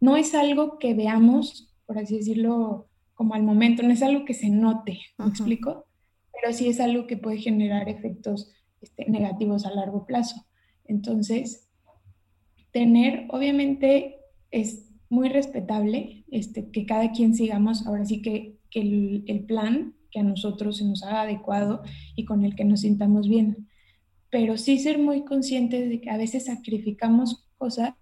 [0.01, 4.33] No es algo que veamos, por así decirlo, como al momento, no es algo que
[4.33, 5.85] se note, ¿me explico?
[6.33, 10.47] Pero sí es algo que puede generar efectos este, negativos a largo plazo.
[10.87, 11.69] Entonces,
[12.71, 19.45] tener, obviamente, es muy respetable este, que cada quien sigamos, ahora sí que, el, el,
[19.45, 21.83] plan que a nosotros se nos haga adecuado
[22.17, 23.69] y con el que nos sintamos bien.
[24.31, 27.95] Pero sí ser muy conscientes de que a veces sacrificamos cosas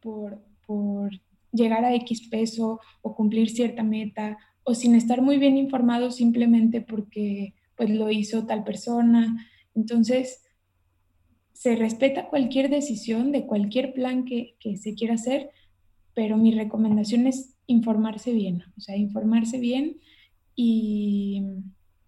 [0.00, 1.10] por, por
[1.52, 6.80] llegar a X peso o cumplir cierta meta o sin estar muy bien informados simplemente
[6.80, 9.46] porque pues lo hizo tal persona.
[9.74, 10.42] Entonces,
[11.52, 15.50] se respeta cualquier decisión de cualquier plan que, que se quiera hacer,
[16.14, 19.98] pero mi recomendación es informarse bien, o sea, informarse bien
[20.60, 21.40] y,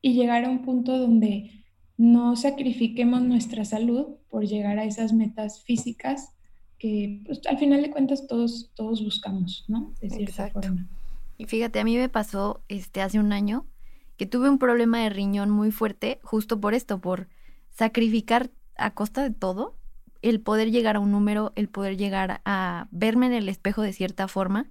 [0.03, 1.65] y llegar a un punto donde
[1.97, 6.35] no sacrifiquemos nuestra salud por llegar a esas metas físicas
[6.77, 9.95] que pues, al final de cuentas todos, todos buscamos, ¿no?
[10.01, 10.89] De cierta forma.
[11.39, 13.67] Y fíjate, a mí me pasó este, hace un año
[14.17, 17.29] que tuve un problema de riñón muy fuerte justo por esto, por
[17.69, 19.77] sacrificar a costa de todo
[20.23, 23.93] el poder llegar a un número, el poder llegar a verme en el espejo de
[23.93, 24.67] cierta forma.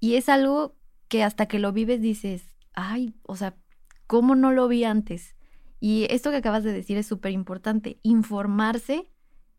[0.00, 0.74] Y es algo
[1.06, 3.56] que hasta que lo vives dices, ay, o sea,
[4.06, 5.34] ¿cómo no lo vi antes?
[5.80, 9.10] Y esto que acabas de decir es súper importante, informarse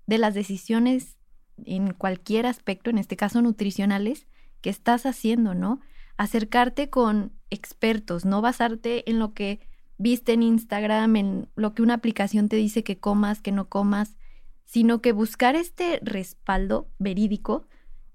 [0.07, 1.17] de las decisiones
[1.65, 4.27] en cualquier aspecto, en este caso nutricionales,
[4.61, 5.79] que estás haciendo, ¿no?
[6.17, 9.59] Acercarte con expertos, no basarte en lo que
[9.97, 14.17] viste en Instagram, en lo que una aplicación te dice que comas, que no comas,
[14.65, 17.67] sino que buscar este respaldo verídico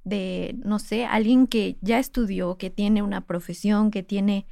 [0.04, 4.46] de, no sé, alguien que ya estudió, que tiene una profesión, que tiene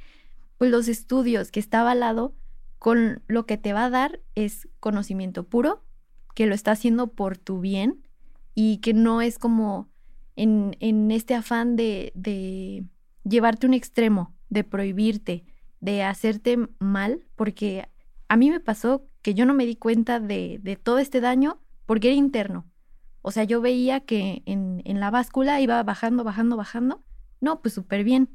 [0.67, 2.35] los estudios, que está avalado,
[2.79, 5.83] con lo que te va a dar es conocimiento puro,
[6.35, 8.07] que lo está haciendo por tu bien
[8.55, 9.89] y que no es como
[10.35, 12.85] en, en este afán de, de
[13.23, 15.45] llevarte un extremo, de prohibirte,
[15.81, 17.89] de hacerte mal, porque
[18.27, 21.59] a mí me pasó que yo no me di cuenta de, de todo este daño
[21.85, 22.65] porque era interno.
[23.21, 27.03] O sea, yo veía que en, en la báscula iba bajando, bajando, bajando.
[27.41, 28.29] No, pues súper bien.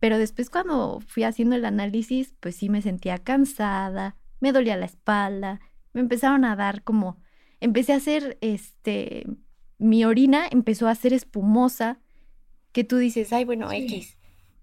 [0.00, 4.86] Pero después cuando fui haciendo el análisis, pues sí me sentía cansada, me dolía la
[4.86, 5.60] espalda,
[5.92, 7.18] me empezaron a dar como,
[7.60, 9.26] empecé a hacer, este,
[9.78, 12.00] mi orina empezó a ser espumosa,
[12.72, 14.16] que tú dices, ay, bueno, X.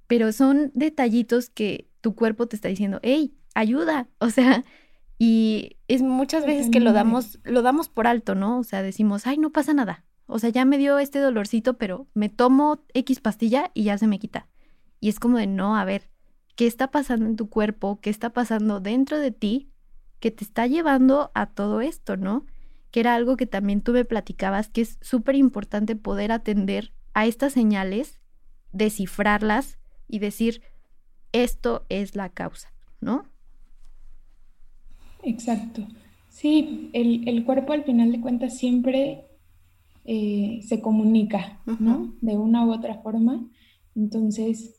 [0.07, 4.07] Pero son detallitos que tu cuerpo te está diciendo, hey, ayuda.
[4.19, 4.63] O sea,
[5.19, 8.59] y es muchas veces que lo damos, lo damos por alto, ¿no?
[8.59, 10.05] O sea, decimos, ay, no pasa nada.
[10.25, 14.07] O sea, ya me dio este dolorcito, pero me tomo X pastilla y ya se
[14.07, 14.47] me quita.
[14.99, 16.09] Y es como de, no, a ver,
[16.55, 17.99] ¿qué está pasando en tu cuerpo?
[18.01, 19.69] ¿Qué está pasando dentro de ti
[20.19, 22.45] que te está llevando a todo esto, ¿no?
[22.91, 27.25] Que era algo que también tú me platicabas, que es súper importante poder atender a
[27.25, 28.19] estas señales,
[28.71, 30.61] descifrarlas y decir,
[31.31, 33.25] esto es la causa, ¿no?
[35.23, 35.85] Exacto.
[36.29, 39.25] Sí, el, cuerpo al final de cuentas siempre
[40.05, 42.13] eh, se comunica, ¿no?
[42.21, 43.47] De una u otra forma.
[43.95, 44.76] Entonces,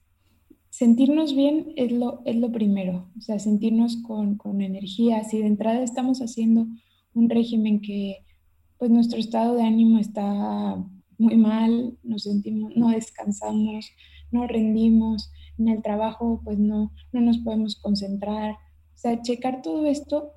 [0.78, 5.24] sentirnos bien es lo, es lo primero, o sea, sentirnos con, con energía.
[5.24, 6.68] Si de entrada estamos haciendo
[7.14, 8.18] un régimen que,
[8.78, 10.76] pues, nuestro estado de ánimo está
[11.18, 13.90] muy mal, nos sentimos, no descansamos,
[14.30, 18.52] no rendimos, en el trabajo, pues, no, no nos podemos concentrar.
[18.52, 20.30] O sea, checar todo esto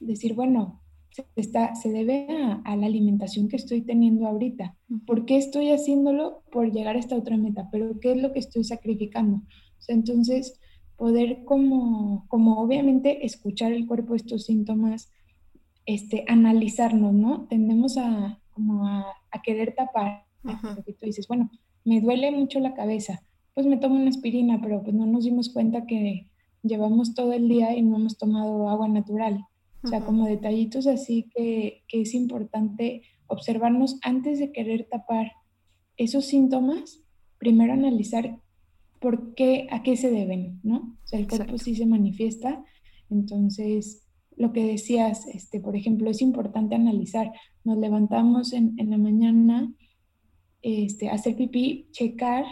[0.00, 2.26] decir, bueno, se, está, se debe
[2.64, 4.76] a, la alimentación que estoy teniendo ahorita.
[5.06, 6.42] ¿Por qué estoy haciéndolo?
[6.50, 9.42] Por llegar a esta otra meta, pero ¿qué es lo que estoy sacrificando?
[9.88, 10.58] Entonces,
[10.96, 15.10] poder como, como obviamente escuchar el cuerpo estos síntomas,
[15.86, 17.46] este, analizarnos, ¿no?
[17.48, 19.06] Tendemos a, como a,
[19.42, 21.50] querer tapar, tú dices, bueno,
[21.84, 25.52] me duele mucho la cabeza, pues me tomo una aspirina, pero pues no nos dimos
[25.52, 26.30] cuenta que
[26.62, 29.46] llevamos todo el día y no hemos tomado agua natural.
[29.82, 35.32] O sea, como detallitos así que, es importante observarnos antes de querer tapar
[35.96, 37.00] esos síntomas,
[37.38, 38.40] primero analizar
[39.04, 40.96] por qué, a qué se deben, ¿no?
[41.04, 42.64] O sea, el cuerpo sí se manifiesta,
[43.10, 47.30] entonces lo que decías, este, por ejemplo, es importante analizar.
[47.64, 49.70] Nos levantamos en, la mañana,
[50.62, 52.46] este, hacer pipí, checar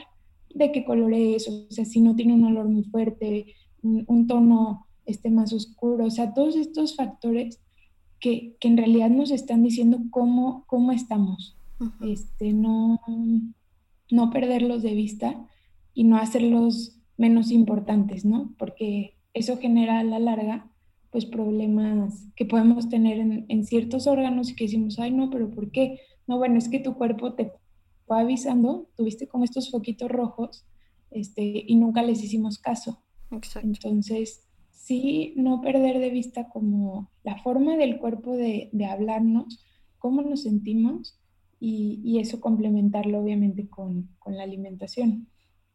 [0.54, 3.46] de qué color es, o sea, si no tiene un olor muy fuerte,
[3.82, 7.62] un tono esté más oscuro, o sea, todos estos factores
[8.20, 11.56] que, en realidad nos están diciendo cómo, cómo estamos.
[12.02, 13.00] este, no,
[14.10, 15.48] no perderlos de vista
[15.94, 18.54] y no hacerlos menos importantes, ¿no?
[18.58, 20.70] Porque eso genera a la larga
[21.10, 25.50] pues problemas que podemos tener en, en, ciertos órganos y que decimos, ay no, pero
[25.50, 26.00] ¿por qué?
[26.26, 27.52] No, bueno, es que tu cuerpo te
[28.06, 30.64] fue avisando, tuviste como estos foquitos rojos
[31.10, 33.02] este, y nunca les hicimos caso.
[33.30, 33.68] Exacto.
[33.68, 39.64] Entonces, sí, no perder de vista como la forma del cuerpo de, de hablarnos,
[39.98, 41.18] cómo nos sentimos
[41.60, 45.28] y, y eso complementarlo obviamente con, con, la alimentación.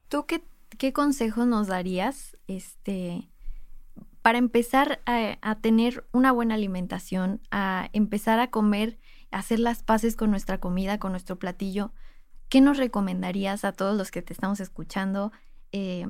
[0.10, 0.44] ¿Tú qué,
[0.78, 3.30] qué consejo nos darías este,
[4.28, 9.00] para empezar a, tener una buena alimentación, a empezar a comer,
[9.32, 11.94] a hacer las paces con nuestra comida, con nuestro platillo?
[12.50, 15.32] ¿Qué nos recomendarías a todos los que te estamos escuchando?
[15.72, 16.08] Eh,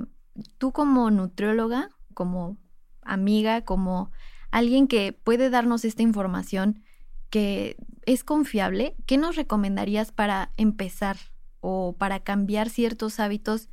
[0.58, 2.58] tú como nutrióloga, como
[3.04, 4.12] amiga, como
[4.52, 6.84] alguien que puede darnos esta información
[7.30, 11.18] que es confiable, ¿qué nos recomendarías para empezar
[11.60, 13.70] o para cambiar ciertos hábitos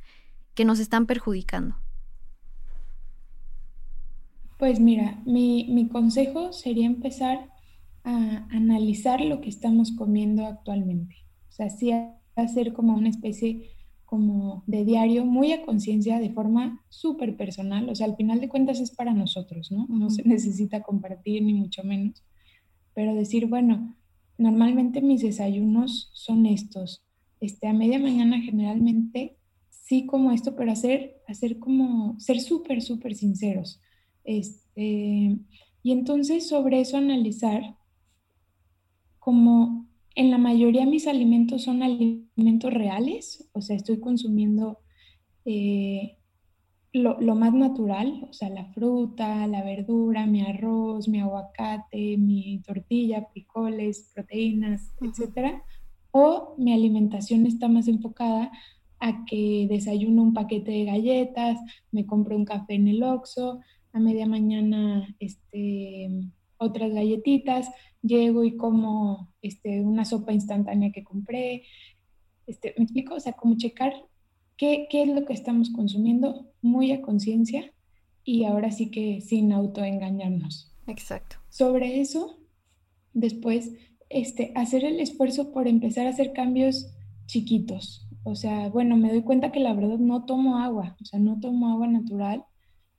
[0.55, 1.75] que nos están perjudicando?
[4.57, 7.49] Pues mira, mi, mi consejo sería empezar
[8.03, 11.15] a analizar lo que estamos comiendo actualmente.
[11.49, 11.91] O sea, sí
[12.35, 13.71] hacer como una especie
[14.05, 17.89] como de diario, muy a conciencia, de forma súper personal.
[17.89, 19.87] O sea, al final de cuentas es para nosotros, ¿no?
[19.89, 22.23] No se necesita compartir ni mucho menos.
[22.93, 23.95] Pero decir, bueno,
[24.37, 27.03] normalmente mis desayunos son estos.
[27.41, 29.37] Este, a media mañana generalmente
[29.85, 33.79] sí como esto, pero hacer, hacer como, ser súper, súper sinceros.
[34.23, 35.37] Este,
[35.83, 37.77] y entonces sobre eso analizar
[39.19, 44.79] como en la mayoría mis alimentos son alimentos reales, o sea, estoy consumiendo
[45.45, 46.17] eh,
[46.91, 53.27] lo, más natural, o sea, la fruta, la verdura, mi arroz, mi aguacate, mi tortilla,
[53.31, 55.63] frijoles, proteínas, etcétera.
[56.11, 58.51] O mi alimentación está más enfocada
[58.99, 61.59] a que desayuno un paquete de galletas,
[61.91, 63.59] me compro un café en el Oxxo,
[63.93, 66.09] a media mañana este,
[66.57, 67.69] otras galletitas,
[68.01, 71.63] llego y como este, una sopa instantánea que compré.
[72.47, 73.15] Este, ¿Me explico?
[73.15, 73.93] O sea, como checar
[74.57, 77.71] qué, qué es lo que estamos consumiendo muy a conciencia
[78.23, 80.71] y ahora sí que sin autoengañarnos.
[80.87, 81.37] Exacto.
[81.49, 82.37] Sobre eso,
[83.13, 83.71] después,
[84.09, 86.87] este, hacer el esfuerzo por empezar a hacer cambios
[87.27, 88.07] chiquitos.
[88.25, 91.39] O sea, bueno, me doy cuenta que la verdad no tomo agua, o sea, no
[91.39, 92.43] tomo agua natural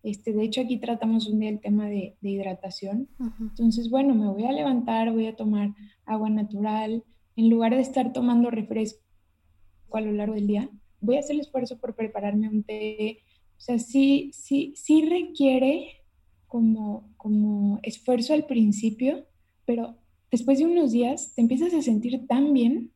[0.06, 3.08] este, de hecho, aquí tratamos un día el tema de, hidratación.
[3.40, 7.02] Entonces, bueno, me voy a levantar, voy a tomar agua natural.
[7.34, 9.00] En lugar de estar tomando refresco
[9.94, 13.18] a lo largo del día, voy a hacer el esfuerzo por prepararme un té.
[13.56, 16.04] O sea, sí, sí, sí requiere
[16.46, 19.26] como, como esfuerzo al principio,
[19.64, 19.96] pero
[20.30, 22.92] después de unos días te empiezas a sentir tan bien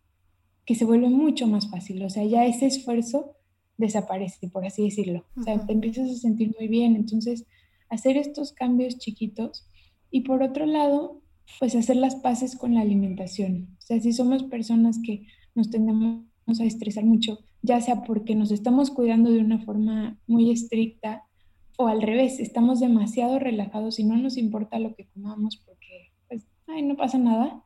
[0.70, 2.00] que se vuelve mucho más fácil.
[2.04, 3.34] O sea, ya ese esfuerzo
[3.76, 5.24] desaparece, por así decirlo.
[5.36, 6.94] O sea, te empiezas a sentir muy bien.
[6.94, 7.44] Entonces,
[7.88, 9.66] hacer estos cambios chiquitos.
[10.12, 11.24] Y por otro lado,
[11.58, 13.76] pues hacer las paces con la alimentación.
[13.78, 16.22] O sea, si somos personas que nos tendemos
[16.60, 21.24] a estresar mucho, ya sea porque nos estamos cuidando de una forma muy estricta
[21.78, 26.46] o al revés, estamos demasiado relajados y no nos importa lo que comamos porque, pues,
[26.68, 27.64] ay, no pasa nada.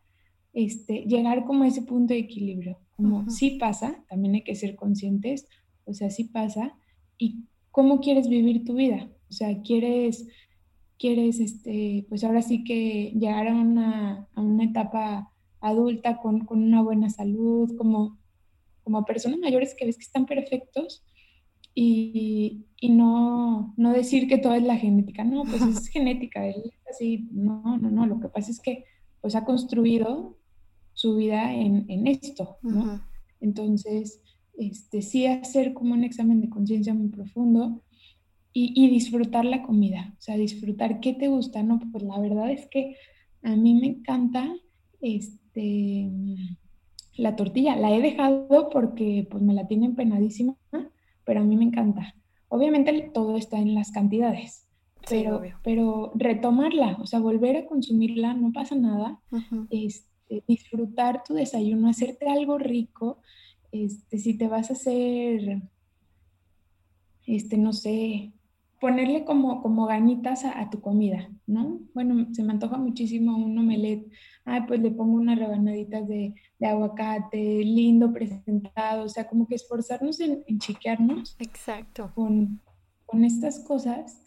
[0.54, 4.76] Este, llegar como a ese punto de equilibrio, como sí pasa, también hay que ser
[4.76, 5.46] conscientes,
[5.84, 6.76] o sea, sí pasa.
[7.18, 9.08] ¿Y cómo quieres vivir tu vida?
[9.28, 10.28] O sea, quieres,
[10.98, 16.62] quieres, este, pues ahora sí que llegar a una, a una etapa adulta con, con,
[16.62, 18.18] una buena salud, como,
[18.82, 21.02] como personas mayores que ves que están perfectos
[21.74, 25.24] y, y no, no, decir que todo es la genética.
[25.24, 27.28] No, pues es genética, él así.
[27.32, 28.06] No, no, no.
[28.06, 28.84] Lo que pasa es que
[29.20, 30.36] pues ha construido
[31.04, 33.02] su vida en, en esto, ¿no?
[33.38, 34.22] Entonces,
[34.56, 37.82] este, sí hacer como un examen de conciencia muy profundo
[38.54, 41.78] y, disfrutar la comida, o sea, disfrutar qué te gusta, ¿no?
[41.92, 42.96] Pues la verdad es que
[43.42, 44.50] a mí me encanta
[45.02, 46.10] este,
[47.16, 50.56] la tortilla, la he dejado porque pues me la tiene empenadísima,
[51.24, 52.14] pero a mí me encanta.
[52.48, 54.68] Obviamente todo está en las cantidades,
[55.06, 59.20] pero, pero retomarla, o sea, volver a consumirla, no pasa nada.
[59.68, 60.13] este,
[60.46, 63.20] disfrutar tu desayuno, hacerte algo rico
[63.74, 65.62] este, si te vas a hacer,
[67.26, 68.32] este, no sé,
[68.80, 71.80] ponerle como, como ganitas a, tu comida, ¿no?
[71.92, 74.06] Bueno, se me antoja muchísimo un omelette.
[74.44, 80.20] Ah, pues le pongo unas rebanaditas de, aguacate, lindo, presentado, o sea, como que esforzarnos
[80.20, 81.34] en, en chiquearnos.
[81.40, 82.12] Exacto.
[82.14, 82.60] Con,
[83.06, 84.22] con estas cosas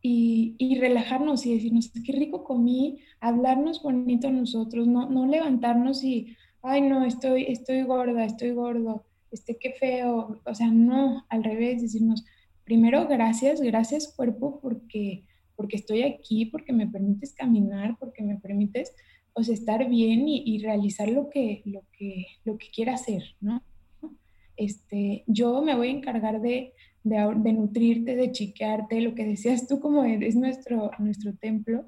[0.00, 6.04] y, y, relajarnos y decirnos, qué rico comí, hablarnos bonito a nosotros, no, no levantarnos
[6.04, 10.40] y, ay, no, estoy, estoy gorda, estoy gordo, este, qué feo.
[10.44, 12.24] O sea, no, al revés, decirnos,
[12.64, 15.24] primero, gracias, gracias cuerpo, porque,
[15.56, 18.94] porque estoy aquí, porque me permites caminar, porque me permites
[19.34, 23.62] pues, estar bien y, y, realizar lo que, lo, que, lo que quiera hacer, ¿no?
[24.56, 26.72] Este, yo me voy a encargar de,
[27.04, 31.86] de, nutrirte, de chiquearte, lo que decías tú como es nuestro, nuestro templo,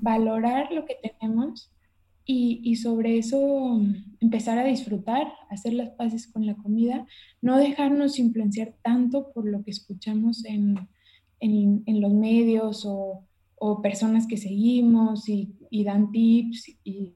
[0.00, 1.72] valorar lo que tenemos
[2.24, 7.06] y, y, sobre eso mm, empezar a disfrutar, hacer las paces con la comida,
[7.40, 10.76] no dejarnos influenciar tanto por lo que escuchamos en,
[11.40, 13.24] en, en los medios o,
[13.56, 17.14] o, personas que seguimos y, y dan tips y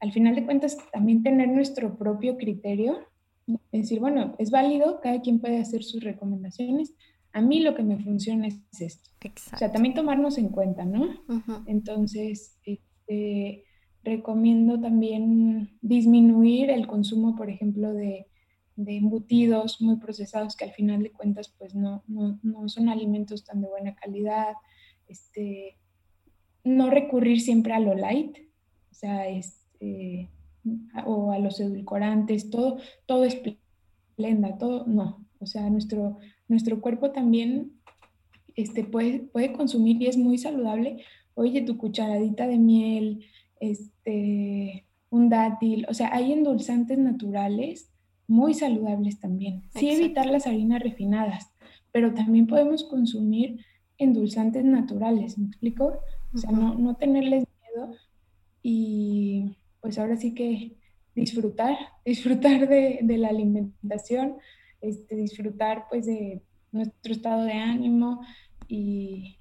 [0.00, 2.98] al final de cuentas también tener nuestro propio criterio
[3.46, 6.94] es decir, bueno, es válido, cada quien puede hacer sus recomendaciones.
[7.32, 9.10] A mí lo que me funciona es esto.
[9.52, 11.08] O sea, también tomarnos en cuenta, ¿no?
[11.66, 13.64] Entonces, este,
[14.02, 18.26] recomiendo también disminuir el consumo, por ejemplo, de,
[18.76, 23.44] de, embutidos muy procesados que al final de cuentas pues no, no, no son alimentos
[23.44, 24.54] tan de buena calidad.
[25.08, 25.78] Este,
[26.64, 28.36] no recurrir siempre a lo light,
[28.90, 30.30] o sea, este,
[31.04, 33.38] o a los edulcorantes, todo, todo es
[34.16, 35.24] plenda, todo, no.
[35.38, 37.72] O sea, nuestro, nuestro cuerpo también
[38.54, 41.04] este, puede, puede consumir y es muy saludable.
[41.34, 43.24] Oye, tu cucharadita de miel,
[43.60, 47.90] este, un dátil, o sea, hay endulzantes naturales
[48.26, 49.62] muy saludables también.
[49.74, 51.52] Sí evitar las harinas refinadas,
[51.92, 53.60] pero también podemos consumir
[53.98, 56.00] endulzantes naturales, ¿me explico?
[56.34, 57.94] O sea, no, no tenerles miedo
[58.62, 59.56] y
[59.86, 60.72] pues ahora sí que
[61.14, 64.34] disfrutar, disfrutar de, la alimentación,
[64.80, 68.20] este, disfrutar pues de nuestro estado de ánimo
[68.66, 69.38] y,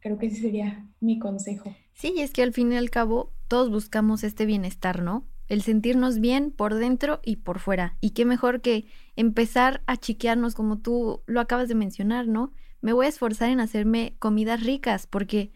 [0.00, 1.76] creo que ese sería mi consejo.
[1.92, 5.26] Sí, es que al fin y al cabo todos buscamos este bienestar, ¿no?
[5.48, 7.98] El sentirnos bien por dentro y por fuera.
[8.00, 12.52] Y qué mejor que empezar a chiquearnos como tú lo acabas de mencionar, ¿no?
[12.80, 15.50] Me voy a esforzar en hacerme comidas ricas porque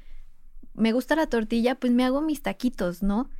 [0.74, 3.30] me gusta la tortilla, pues me hago mis taquitos, ¿no?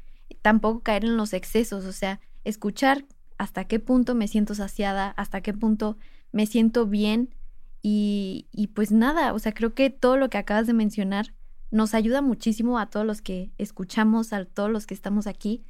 [0.42, 3.04] Tampoco caer en los excesos, o sea, escuchar
[3.38, 5.96] hasta qué punto me siento saciada, hasta qué punto
[6.32, 7.34] me siento bien
[7.82, 11.34] y, y pues nada, o sea, creo que todo lo que acabas de mencionar
[11.70, 15.64] nos ayuda muchísimo a todos los que escuchamos, a todos los que estamos aquí,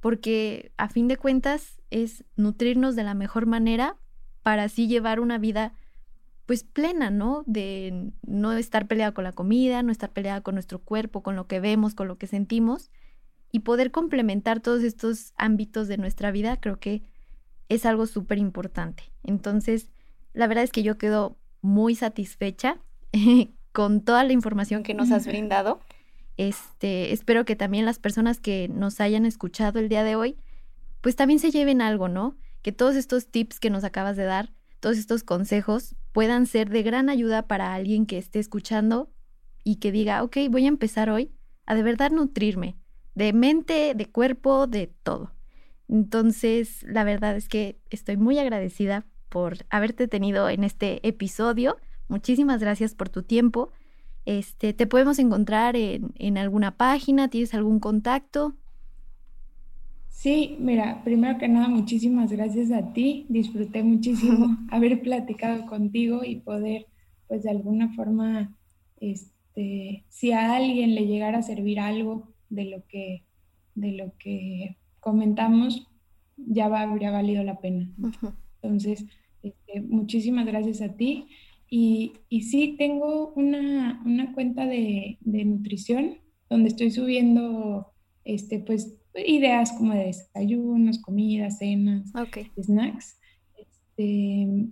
[0.00, 3.96] porque a fin de cuentas es nutrirnos de la mejor manera
[4.42, 5.74] para así llevar una vida
[6.46, 7.44] pues plena, ¿no?
[7.46, 11.46] De no estar peleada con la comida, no estar peleada con nuestro cuerpo, con lo
[11.46, 12.90] que vemos, con lo que sentimos,
[13.52, 17.02] y poder complementar todos estos ámbitos de nuestra vida, creo que
[17.68, 19.04] es algo súper importante.
[19.22, 19.90] Entonces,
[20.32, 22.78] la verdad es que yo quedo muy satisfecha
[23.72, 25.80] con toda la información que nos has brindado.
[26.36, 30.36] Este, espero que también las personas que nos hayan escuchado el día de hoy,
[31.00, 32.36] pues también se lleven algo, ¿no?
[32.62, 36.82] Que todos estos tips que nos acabas de dar, todos estos consejos puedan ser de
[36.82, 39.10] gran ayuda para alguien que esté escuchando
[39.64, 41.30] y que diga, ok, voy a empezar hoy
[41.66, 42.76] a de verdad nutrirme,
[43.14, 45.32] de mente, de cuerpo, de todo.
[45.88, 51.76] Entonces, la verdad es que estoy muy agradecida por haberte tenido en este episodio.
[52.08, 53.70] Muchísimas gracias por tu tiempo.
[54.26, 58.54] Este, te podemos encontrar en, en alguna página, ¿tienes algún contacto?
[60.20, 63.24] Sí, mira, primero que nada, muchísimas gracias a ti.
[63.30, 66.86] Disfruté muchísimo haber platicado contigo y poder,
[67.26, 68.54] pues de alguna forma,
[69.00, 73.24] este, si a alguien le llegara a servir algo, de lo que,
[73.74, 75.88] de lo que comentamos,
[76.36, 77.90] ya va, habría valido la pena.
[78.62, 79.06] Entonces,
[79.42, 81.28] este, muchísimas gracias a ti.
[81.68, 87.92] Y, y sí, tengo una, una cuenta de, de, nutrición donde estoy subiendo
[88.24, 92.12] este, pues, ideas como de desayunos, comidas, cenas,
[92.60, 93.20] snacks.
[93.56, 94.68] Este,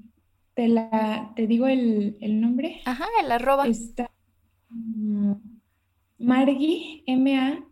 [0.55, 2.81] te, la, te digo el, el nombre.
[2.85, 3.69] Ajá, el arroba.
[3.69, 4.11] Está,
[4.71, 5.35] mm,
[6.19, 7.71] Margi, M-A-R-G-U-I,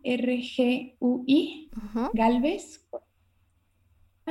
[2.13, 2.87] Galvez,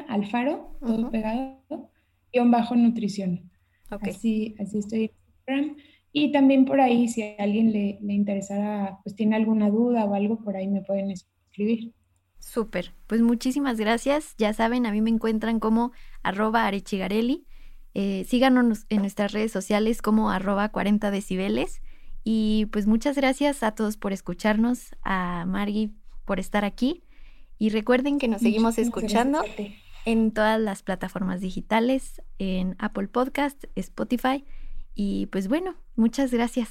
[0.09, 1.91] Alfaro, todo pegado,
[2.33, 3.51] guion bajo nutrición.
[3.89, 5.11] Así, así estoy en
[5.55, 5.77] Instagram.
[6.13, 10.15] Y también por ahí, si a alguien le, le interesara, pues tiene alguna duda o
[10.15, 11.93] algo, por ahí me pueden escribir.
[12.39, 14.35] Súper, pues muchísimas gracias.
[14.39, 15.93] Ya saben, a mí me encuentran como
[16.23, 17.47] arroba arechigarelli.
[17.95, 21.83] Eh, síganos en nuestras redes sociales como arroba 40 decibeles.
[22.29, 25.93] Y pues muchas gracias a todos por escucharnos, a Margie
[26.25, 27.05] por estar aquí.
[27.57, 29.45] Y recuerden que nos seguimos escuchando
[30.05, 34.45] en todas las plataformas digitales, en Apple Podcast, Spotify.
[34.93, 36.69] Y pues bueno, muchas gracias.